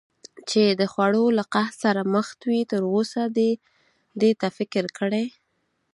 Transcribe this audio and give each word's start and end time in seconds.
چې 0.49 0.61
د 0.79 0.81
خوړو 0.91 1.25
له 1.37 1.43
قحط 1.53 1.75
سره 1.83 2.01
مخ 2.13 2.27
وي، 2.49 2.61
تراوسه 2.71 3.21
دې 3.37 3.51
دې 4.21 4.31
ته 4.39 4.47
فکر 4.57 4.85
کړی؟ 4.97 5.25